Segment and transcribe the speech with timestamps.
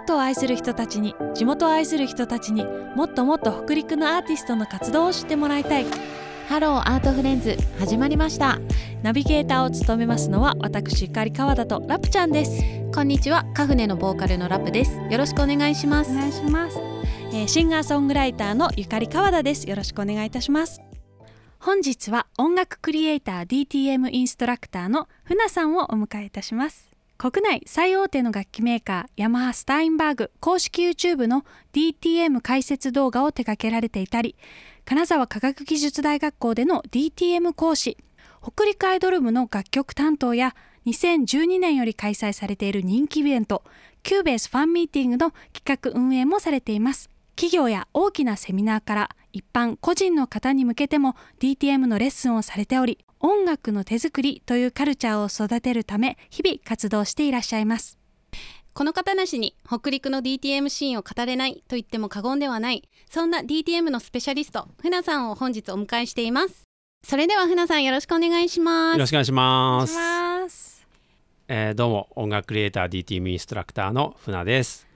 [0.00, 2.64] アートを愛する人たちに地元を愛する人たちに
[2.96, 5.86] もっともっと北陸のアーティストの活動を知ってもらいたい。
[6.48, 8.58] Hello Art Friends 始まりました。
[9.02, 12.62] ナビゲーターを務めますのは私ゆかり川田とラプちゃんです。
[12.92, 14.98] こんにちはカフネのボーカルのラプです。
[15.10, 16.10] よろしくお願いします。
[16.10, 16.78] お願いします、
[17.32, 19.68] えーシンガーソングライターのゆかり川田です。
[19.68, 20.80] よろしくお願いいたします。
[21.62, 26.89] 本日は音楽クリエイター DTM インストラクターの船さんをお迎えいたします
[27.22, 31.44] 国内最大手の楽器メーカーヤマハスタインバーグ公式 YouTube の
[31.74, 34.36] DTM 解説動画を手掛けられていたり
[34.86, 37.98] 金沢科学技術大学校での DTM 講師
[38.42, 43.64] 北陸アイドル部の楽曲担当や2012年より開催されている人気イベント
[44.02, 47.10] Cubase ファンミーティングの企画運営もされています。
[47.36, 57.98] 企業や大きなセミナーから一般個人の方に向けても DTM のレッスンをされており音楽の手作りというカルチャーを育てるため日々活動していらっしゃいます。
[58.72, 62.88] この方なしに北陸の DTM シーンを語れないと言っても過言ではない。
[63.10, 66.62] そんな DTM のスペシャリスト船さんを本日お迎えしています。
[67.04, 68.94] それでは船さんよろしくお願いします。
[68.94, 69.94] よろしくお願いします。
[69.94, 70.86] ます。
[71.48, 74.86] えーどうも音楽クリエイター DTM インストラクターの船です。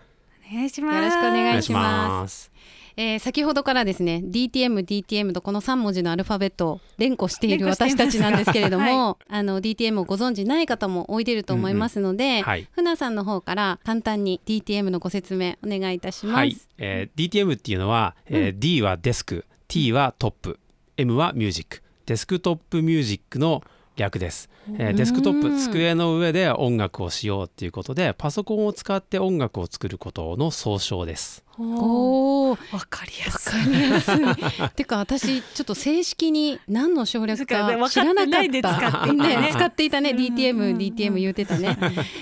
[0.51, 0.97] お願いします。
[0.97, 2.11] よろしくお願いしします。
[2.23, 2.53] ます。
[2.97, 12.69] えー先ほどからですね DTM、DTM とこの3文字のアルファベットを連呼している私たちなんですけれども、 はあの DTM をご存知ない方もおいでると思いますので、はい。
[12.73, 16.37] 船さんの方から簡単に DTM のご説明お願いいたします。
[16.37, 16.57] はい。
[16.79, 20.59] えー DTM っていうのは、えー D はデスク、T はトップ、
[20.97, 23.63] M はミュージック、デスクトップミュージックの
[23.97, 24.49] 略です。
[24.79, 31.45] えーデスクトッうんプ机の上で音楽をしようっていうことでパソコンを使って音楽を作ることの総称です。
[31.59, 34.69] おーおお、わわかりやすいかりやすい。
[34.75, 38.75] てか私ちょっと正式に何の省略か知らなか分った。
[38.91, 40.11] かってないで使っていたねね使っていたね。
[40.11, 41.77] うんうんうん DTM、DTM 言ってたね。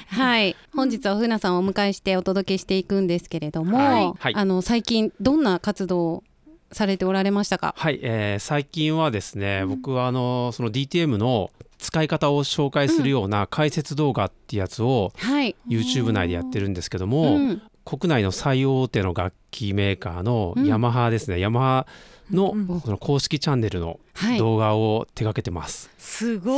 [0.09, 0.57] はい。
[0.75, 6.25] 本日は船さんをお迎えしてお届けしていくんですけれども、はいはいあの最近どんな活動を
[6.73, 7.75] されておられましたか？
[7.77, 15.57] はい、えー最近はですね、僕はあのその DTM の使い方を紹介するような解説動画ってやつをはい。
[15.69, 21.87] YouTube 内でやってるんですけども、うん国内の最大手の楽器メーカーのうんヤマハですね、ヤマハ
[22.31, 24.39] のうんその公式チャンネルのはい。
[24.39, 25.91] 動画を手掛けてます。
[25.99, 26.53] すご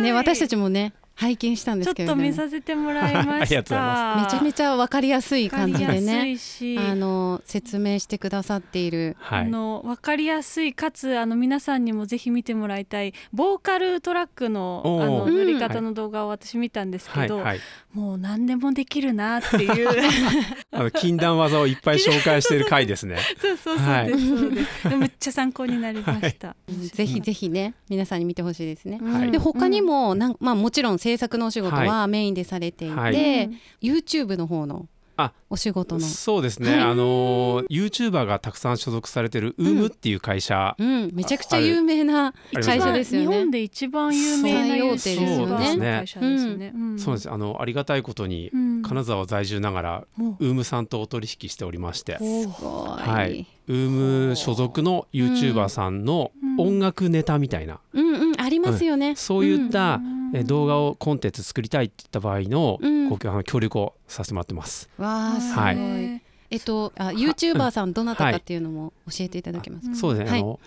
[0.00, 4.16] い、ね私たちもね拝見したんでちょっとすけれども、見させてもらいました。
[4.24, 6.38] めちゃめちゃわかりやすい感じでね。
[6.78, 9.18] あの説明してくださっている。
[9.20, 13.12] はい、あの分かりやすいかつあの皆さんにもぜひ見てもらいたい。
[13.34, 17.60] ボーカルトラックのあのうん塗り方の動画を私見たんですけど、はいはい、
[17.92, 19.90] もう何でもできるなっていう。
[20.72, 23.18] あの禁断技をいっぱい紹介している回ですね。
[23.38, 24.88] そうそうそうはいです、そうです。
[24.88, 26.56] でめっちゃ参考になりました、
[26.94, 28.98] ぜひぜひね皆さんに見てほしいですね。
[29.02, 29.30] はい。
[29.30, 33.44] で他にもなん、まあ、もちろん制作のお仕事はメインでされていて、はい。
[33.44, 36.80] うん YouTube の方のあお仕事の、そうですね、はい。
[36.80, 43.26] あの YouTuber がたくさん所属されてる UM っていう会社、うん、めちゃくちゃ有名なあ会社ですよね。
[43.28, 43.50] 日本。
[43.50, 46.72] で一番有名な最大手ですよね。
[46.96, 47.30] そうです。
[47.30, 48.82] あのありがたいことにうん。
[48.82, 56.50] 金沢在住ながらも UM さんとお取引しておりまして、すごい、はい、UM 所属の YouTuber さんのうん。
[56.60, 58.40] 音楽ネタみたいな、うんうん。
[58.40, 59.14] ありますよね。
[59.16, 63.08] そういった、うんえ動画をコンテンツ作りたいって言った場合の、うん。
[63.08, 64.88] ご協あの協力をさせてもらってます。
[64.98, 65.64] わあすごい。
[65.64, 66.22] はい。
[66.50, 69.90] えっとあ YouTuber さんどなたかっていうのも教えていただけますか？
[69.90, 70.40] うんそうですね、はい。
[70.40, 70.60] あの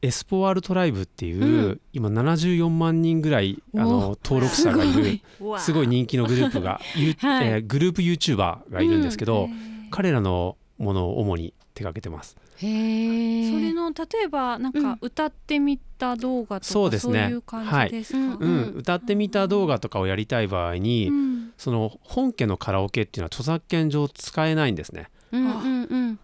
[0.00, 1.80] エスポワールトライブっていう、うん。
[1.92, 5.20] 今74万人ぐらいあおの登録者がいる
[5.58, 5.88] すごい。
[5.88, 7.48] 人気のグループが、 ゆはい。
[7.48, 12.36] えーグループ YouTuber がいるんですけど、へー彼らのものを主に手掛けてます。
[12.60, 14.82] それの例えばなんうん。
[14.82, 17.28] か歌ってみた動画とかそうですね。
[17.30, 18.36] いう感じですか、はい。
[18.40, 18.48] うん。
[18.48, 18.74] うん。
[18.78, 21.52] 歌ってみた動画とかをやりたい場合に、うん。
[21.56, 25.08] その本家のカラオケっていうのは著作権上使えないんですね。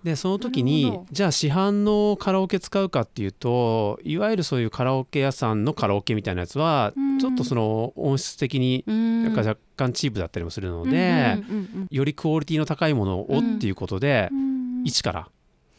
[0.03, 7.19] でその時にじゃあ市販のカラオケ使うかっていうといわゆるそういうカラオケ屋さんのカラオケみたいなやつはうん。
[7.19, 9.25] ちょっとその音質的にうん。
[9.25, 11.39] なんか若干チープだったりもするのうんで、
[11.91, 14.83] よりクオリティの高いものをっていうことで、うん。
[14.85, 15.29] 一から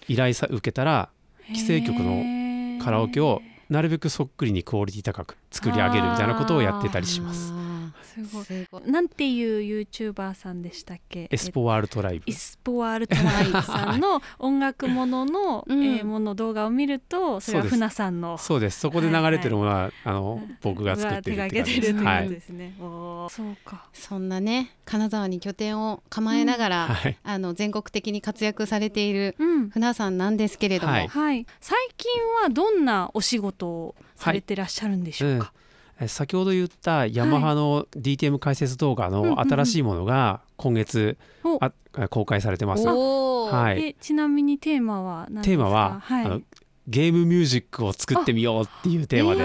[0.08, 1.10] 依頼さ受けたら
[1.50, 7.54] 既成曲のカラオケをなるべくそっくりにクオリティ高く作り上げるみたいなことをやってたりします。
[8.22, 8.44] あすごい。
[8.44, 8.92] ーすごい。
[8.92, 11.28] なんていう YouTuber さんでしたっけ？
[11.32, 12.26] エスポワールトライブ。
[12.28, 15.84] エスポワールトライブさんの音楽ものの、 うん。
[15.84, 17.76] えーもの動画を見るとそれはそうです。
[17.76, 18.38] 船さんの。
[18.38, 18.80] そうです。
[18.80, 22.06] そこで流れてるものは、あの僕が作ってるって手掛けてるって感じです。
[22.06, 22.24] はい。
[22.24, 23.86] ことですね、おーそうか。
[23.94, 27.18] そんなね金沢に拠点を構えながら、はい。
[27.24, 29.70] あの全国的に活躍されているうん。
[29.70, 31.08] 船さんなんですけれども、はい。
[31.08, 31.46] はい。
[31.60, 32.12] 最近
[32.44, 35.65] はどんなお仕事をされてらっしゃるんでしょうか、え
[36.08, 41.58] 先ほど言ったヤマハの DTM 解説動画の新しいものが今月お。
[41.64, 41.72] あ
[42.10, 42.86] 公開されてます。
[42.86, 43.82] はい。
[43.82, 45.44] えちなみにテーマは何ですか？
[45.44, 46.26] テーマは、はい。
[46.26, 46.42] あの
[46.88, 49.44] ゲームミュージックを作ってみようっていうテーマで、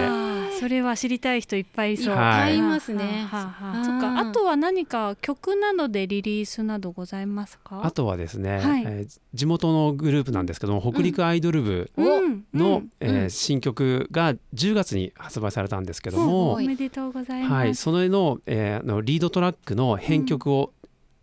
[0.61, 2.13] それは知りたい人いっぱいいそう。
[2.13, 2.57] いっぱい。
[2.57, 3.25] いますね。
[3.27, 4.19] はあはあはそっか。
[4.19, 7.81] あとは何か曲などでリリースなどございますか？
[7.83, 8.83] あとはですね、はい。
[8.85, 12.91] えー地元のグループなんですけども北陸アイドル部うんの、うん。
[12.99, 13.29] えーうん。
[13.31, 17.53] 新曲が10月に発売されたんですけどすもごいおめでとうございます。
[17.53, 20.73] はい、それの,、えーあのリードトラックの編曲を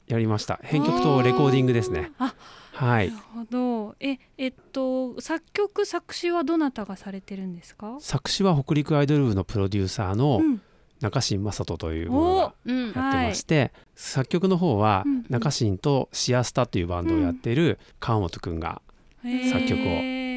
[0.08, 2.10] やりました、編曲とレコーディングですね。
[2.18, 2.34] あ、
[2.78, 3.10] はい。
[3.10, 3.96] なるほど。
[3.98, 7.96] え、えっと作曲作詞はどなたがされてるんですか？
[8.00, 10.60] 作詞は北陸アイドル部のプロデューサーのうん。
[11.00, 12.84] 中新正人というものがうん。
[12.86, 18.82] やってまして、作曲の方はうん中新とシアスタというバンドをやっている川本くんが
[19.22, 19.84] 作曲を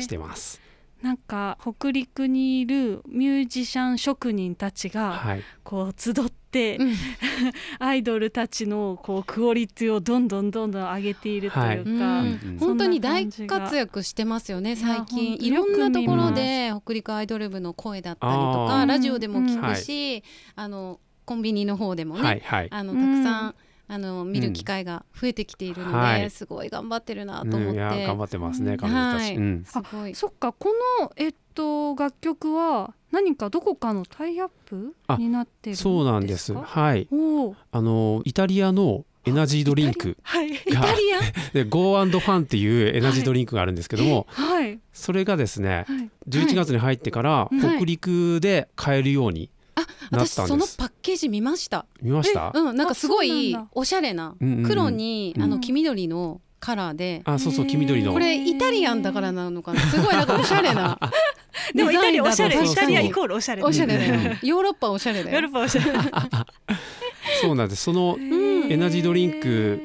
[0.01, 0.61] してます。
[1.01, 6.93] なんか北陸にいるミュージシャン職人たちがはい、こう集って、うん。
[7.79, 12.39] アイドルたちのこうクオリティをどんどんどんどん上げているというか、うん。
[12.43, 15.37] うん本当に大活躍してますよね最近。
[15.39, 18.85] いろんなところで北陸アイドル部の声だったりとあかー。
[18.85, 20.23] ラジオでも聞うんくし、
[20.55, 22.67] あのコンビニの方でもね、はい、はい。
[22.71, 23.55] あのたくさん、
[23.93, 26.29] あの見る機会が増えてきているので、はい。
[26.29, 28.77] すごい頑張ってるなとうん、思って、いや頑張ってますね、うん。
[28.77, 29.21] 彼女たち。
[29.23, 29.35] はい。
[29.35, 29.63] うん。
[29.65, 30.15] すごい。
[30.15, 30.69] そっかこ
[31.01, 35.89] のえっと楽曲は何かどこかのタイアップあになってるんですか？
[35.89, 36.53] そうなんです。
[36.53, 40.51] はい、おおあのイタリアのエナジードリンクはい。
[40.51, 41.19] イタリア？
[41.19, 41.21] ン
[41.53, 44.79] で Go and Fun っていうエナジードリンクがあるんですけども、はい。
[44.93, 46.09] それがですねはい。
[46.29, 47.59] 11月に入ってからはい。
[47.59, 49.49] 北陸で買えるように
[49.81, 50.65] あ私その。
[50.77, 51.85] パッケージ見ました。
[52.01, 52.51] 見ました？
[52.53, 54.35] うんなんかすごあいおしゃれな
[54.65, 58.13] 黒に、うんあの黄緑のカラーで、あ、そうそう黄緑の。
[58.13, 58.19] こ。
[58.19, 59.81] れイタリアンだからなのかな？
[59.89, 60.99] すごいなんかおしゃれな
[61.73, 62.63] でもイタリアおしゃれ。
[62.63, 63.63] イタリアイコールおしゃれ。
[63.63, 65.39] おしゃれだよ、うんヨーロッパおしゃれだよ。
[65.39, 65.91] ヨーロッパおしゃれ。
[67.41, 67.83] そうなんです。
[67.83, 68.15] その
[68.69, 69.81] エナジードリンク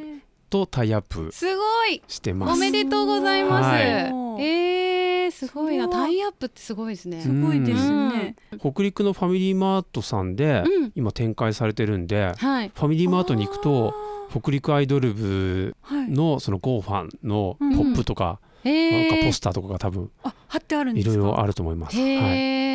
[0.50, 2.02] とタイアップすごい。
[2.08, 2.52] してます。
[2.52, 3.82] おめでとうございます、はい。
[3.82, 4.95] えー、
[5.30, 5.88] すごいな。
[5.88, 7.20] タイアップってすごいですね。
[7.20, 10.92] すごいですね、北陸のファミリーマートさんでうん。
[10.94, 12.72] 今展開されてるんで、はい。
[12.74, 13.94] ファミリーマートに行くと
[14.30, 16.10] 北陸アイドル部はい。
[16.10, 19.08] のその GO ファンのポップとか、えー。
[19.10, 21.14] なんかポスターとかが多分あ貼ってあるんですか？
[21.14, 21.98] いろいろあると思います。
[21.98, 22.32] へはい。
[22.34, 22.66] ー。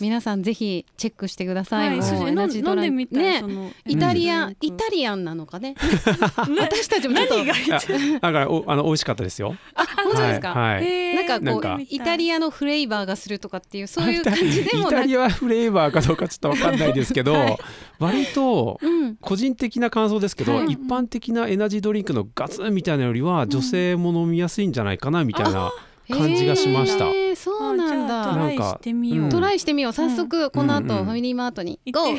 [0.00, 3.74] 皆さんぜひチェックしてください、はい、飲んでみたい、ね。
[3.86, 4.56] イタリアン、うん。
[4.60, 5.74] イタリアンなのかね。
[6.58, 7.44] 私たちもちょっと。
[7.44, 9.56] だからおあの美味しかったですよ。
[9.74, 11.14] あ本当ですか、はい。
[11.14, 14.94] なんかこうイタリアのフレーバーがするとかっていうそういう感じでイもなく。
[14.94, 17.58] タリアフレーバーかどうかちょっとわかんないですけど、はい。
[17.98, 19.16] 割とうん。
[19.16, 20.66] 個人的な感想ですけど、はい。
[20.66, 25.72] 一般的なエナジードリンクのガツンみたいなよりは女性も飲みやすいんじゃないかなみたいな
[26.10, 27.06] 感じがしました。
[27.06, 29.92] へーそうなんあじゃあトだライしてみよう、トライしてみよう。
[29.92, 31.78] 早速この後、うんうんファミリーマートに。
[31.86, 32.16] 行 GO!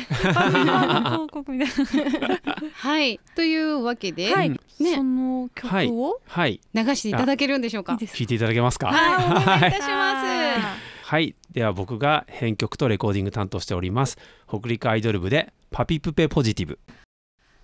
[2.74, 3.20] はい。
[3.34, 4.56] というわけで、ね。
[4.96, 7.94] その曲を、はい、流していただけるんでしょうか？
[7.94, 8.88] 聞いていただけますか？
[8.88, 9.26] はい。
[9.26, 9.90] お願いいたします。
[9.90, 14.16] あはい、では僕が編曲とレコーディング担当しております。
[14.48, 16.78] 北陸アイドル部でパピプペポジティブ。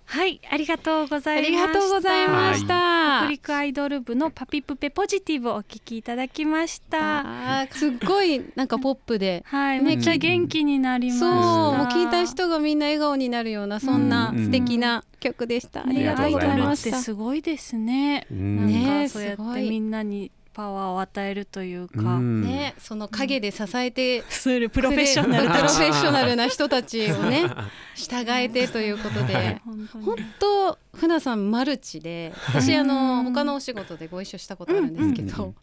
[0.09, 1.67] はいありがとうござあいました。
[1.67, 7.19] りがとうございました、北陸アイドル部のパピプペポジティブをお聞きいただきました。
[7.61, 9.43] あーすっごいなんかポップで。
[9.45, 11.25] はい、ねめっちゃ元気になりました。
[11.25, 11.31] そ
[11.75, 18.25] うもう聞いた人がみんな笑顔になるようなそんなうん素敵な曲でした、ありねがとうございましてたすごいですね。
[18.31, 18.55] うん。
[18.57, 22.41] なんねかそうやってみんなにパワーを与えるというか、うん。
[22.41, 25.49] ねその陰で支えてそれプロフェッショナル。
[25.49, 27.43] プロフェッショナルな人たちをね
[27.93, 29.61] 従えてということで。
[29.63, 30.05] 本当に。
[30.05, 35.35] 本当船さんマルチで私あのうん他のお仕事でご一緒したことあるんですけうんうん。
[35.35, 35.53] ど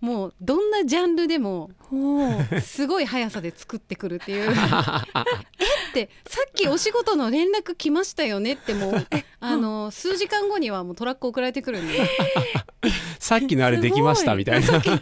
[0.00, 1.70] もうどんなジャンルでも
[2.62, 4.50] すごい速さで作ってくるっていう。
[4.50, 4.54] え
[5.92, 9.06] ってさっきお仕事の連絡来ましたよねってもう
[9.40, 12.00] あの数時間後にはもうトラック送られてくるんで。
[13.18, 14.66] さっきのあれできましたみたいな。
[14.66, 14.96] え こ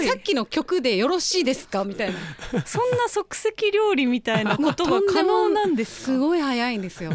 [0.00, 1.82] れさっきの曲でよろしいですか？
[1.84, 2.64] みたいな。
[2.64, 6.12] そんな即席料理みたいなことが可能なんですか？
[6.12, 7.10] すごい速いんですよ。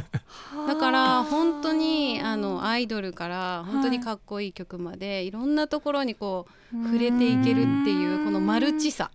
[0.68, 9.12] だからはあ本当にあのアイドルから本当にかっこいい曲までいろんなところにこう触れていけるっていうこのマルチさ、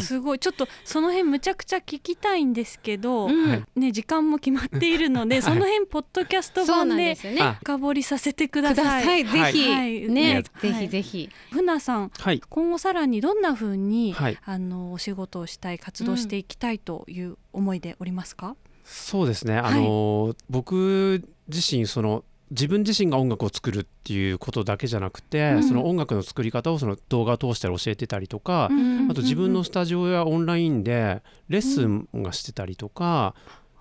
[0.00, 0.38] すごい。
[0.38, 3.64] ちょっとその辺むちゃくちゃ聞きたいんですけど、うんはい。
[3.76, 5.42] ね時間も決まっているので、はい。
[5.42, 7.16] その辺ポッドキャスト版で
[7.60, 9.04] 深掘りさせてください。
[9.04, 9.24] さい。
[9.24, 10.44] ぜひ、はいね、はい。
[10.60, 19.54] ぜひぜひ、船さんはい、今後さらにどんな風に、はい、あのお仕事をしたい活動していきたいという思いでおりますか、そうですね。
[19.54, 25.62] いあの、僕自身その自分自身が音楽を作るっていうことだけじゃなくて、うん。
[25.64, 33.34] その音楽の作り方をその動画を通したり教えてたりとか、うんあと自分のスタジオやオンラインでレッスンがしてたりとか、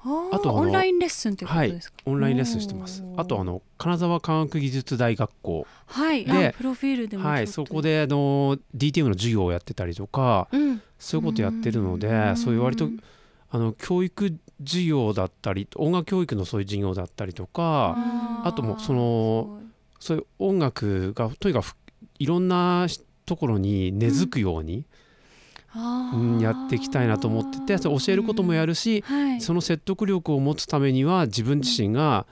[0.05, 3.03] ああとオンラインレッスンってことですか、オンラインレッスンしてます。
[3.15, 10.81] あとあの金沢科学技術大学校はい、であプロフィールでもはいそこであの DTM の授業をやってたりとかうん。
[10.99, 12.37] そういうことやってるのでうん。
[12.37, 12.89] そういう割と
[13.53, 19.61] あの教育授業だったり音楽教育のそういう授業だったりとかーあともうその
[19.99, 21.75] そういう音楽がとにかく
[22.17, 22.87] いろんな
[23.27, 24.85] ところに根付くように、
[25.75, 26.39] うん。
[26.39, 32.27] やっていきたいなと思ってて教えることもやるし、はい、その説得力を持つためには自分自身が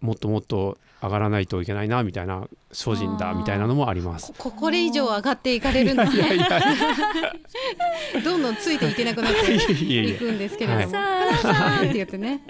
[0.00, 4.32] もっともっと上がらないといけないなみたいな精進だみたいなのもあります。
[4.36, 6.18] ここれ以上上がっていかれるんだい。
[6.18, 6.38] やい。
[6.38, 6.50] やい。
[6.50, 6.60] や
[8.22, 12.42] どんどんついていけなくなっていやいやいやいくんですけれども、さ花さんって言ってね、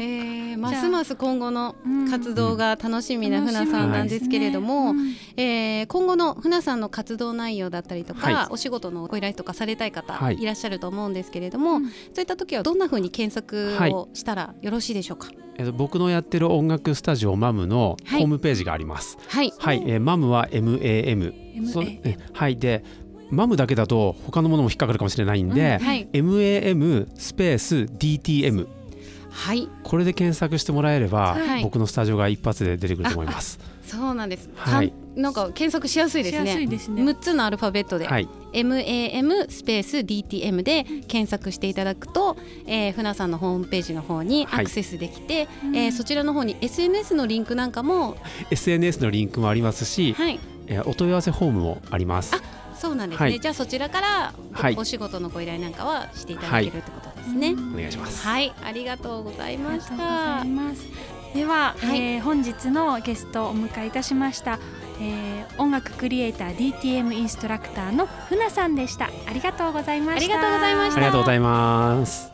[0.00, 1.74] えーますます今後の
[2.10, 3.46] 活動が楽しみなうん。
[3.46, 5.44] 船さんなんですけれども、楽しみですね。
[5.80, 8.46] えー今後の船さんの活動内容だったりとか、はい。
[8.50, 10.40] お仕事のご依頼とかされたい方はい。
[10.40, 11.86] いらっしゃると思うんですけれども、うん。
[11.88, 15.28] そういった時はどんな風に検索をしたらよろしいでしょうか？
[15.56, 18.20] えっと僕のやってる音楽スタジオマムのはい。
[18.20, 19.18] ホームページがあります。
[19.28, 21.32] はい、はい、えーマムは MAM。
[22.32, 22.56] はい。
[22.56, 22.84] で
[23.30, 28.66] マムだけだと他のものも引っかかるかもしれないんで、はい、MAM スペース DTM
[29.34, 31.62] はい、これで検索してもらえれば、はい。
[31.62, 33.58] 僕のスタジオが一発で出てくると思います。
[33.84, 34.48] そうなんです。
[34.56, 34.92] はい。
[35.16, 36.66] なんか検索しやすいですしやすいね。
[36.68, 37.02] ですね。
[37.02, 42.36] 6つのアルファベットで、はい、MAM スペース DTM で検索していただくと、
[42.66, 45.76] えー、船さんのホームページの方にアクセスできて、うん。
[45.76, 48.16] えーそちらの方に SNS のリンクなんかも、
[48.50, 52.32] SNS のリンクもありますし、はい、えーお問い合わせフォームもあります。
[52.76, 53.30] そうなんですね。
[53.30, 53.40] はい。
[53.40, 54.34] じゃあそちらから
[54.76, 57.54] お仕事のご依頼なんかはしていただけるってことですね。
[57.74, 58.26] お願いします。
[58.26, 60.48] はい、ありがとうございましたい。
[60.48, 60.86] ます
[61.34, 64.58] では、はいえー本日のゲストをお迎えいたしました、
[65.00, 72.33] えー音楽クリエイター DTM インストラクターのふなさんでしたありがとうございましたありがとうございましたありがとうございます。